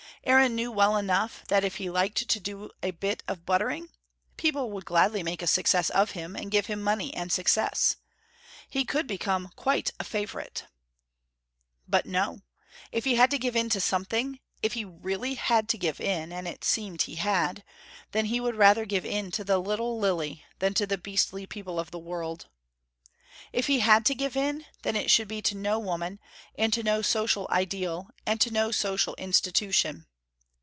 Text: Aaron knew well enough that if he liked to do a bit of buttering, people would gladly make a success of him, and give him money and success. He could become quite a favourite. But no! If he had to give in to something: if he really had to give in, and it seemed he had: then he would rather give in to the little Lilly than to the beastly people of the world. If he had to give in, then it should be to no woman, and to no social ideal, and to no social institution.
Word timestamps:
Aaron 0.23 0.53
knew 0.53 0.71
well 0.71 0.97
enough 0.97 1.43
that 1.47 1.63
if 1.63 1.77
he 1.77 1.89
liked 1.89 2.27
to 2.29 2.39
do 2.39 2.69
a 2.83 2.91
bit 2.91 3.23
of 3.27 3.43
buttering, 3.43 3.89
people 4.37 4.69
would 4.69 4.85
gladly 4.85 5.23
make 5.23 5.41
a 5.41 5.47
success 5.47 5.89
of 5.89 6.11
him, 6.11 6.35
and 6.35 6.51
give 6.51 6.67
him 6.67 6.79
money 6.79 7.11
and 7.15 7.31
success. 7.31 7.95
He 8.69 8.85
could 8.85 9.07
become 9.07 9.49
quite 9.55 9.89
a 9.99 10.03
favourite. 10.03 10.65
But 11.87 12.05
no! 12.05 12.41
If 12.91 13.03
he 13.03 13.15
had 13.15 13.31
to 13.31 13.39
give 13.39 13.55
in 13.55 13.67
to 13.69 13.81
something: 13.81 14.39
if 14.61 14.73
he 14.73 14.85
really 14.85 15.33
had 15.33 15.67
to 15.69 15.77
give 15.79 15.99
in, 15.99 16.31
and 16.31 16.47
it 16.47 16.63
seemed 16.63 17.01
he 17.01 17.15
had: 17.15 17.63
then 18.11 18.25
he 18.25 18.39
would 18.39 18.53
rather 18.55 18.85
give 18.85 19.07
in 19.07 19.31
to 19.31 19.43
the 19.43 19.57
little 19.57 19.97
Lilly 19.97 20.45
than 20.59 20.75
to 20.75 20.85
the 20.85 20.99
beastly 20.99 21.47
people 21.47 21.79
of 21.79 21.89
the 21.89 21.97
world. 21.97 22.45
If 23.51 23.65
he 23.65 23.79
had 23.79 24.05
to 24.05 24.13
give 24.13 24.37
in, 24.37 24.67
then 24.83 24.95
it 24.95 25.09
should 25.09 25.27
be 25.27 25.41
to 25.41 25.57
no 25.57 25.79
woman, 25.79 26.19
and 26.55 26.71
to 26.73 26.83
no 26.83 27.01
social 27.01 27.47
ideal, 27.49 28.11
and 28.23 28.39
to 28.41 28.51
no 28.51 28.69
social 28.69 29.15
institution. 29.15 30.05